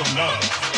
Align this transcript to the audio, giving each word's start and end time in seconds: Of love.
Of 0.00 0.14
love. 0.14 0.75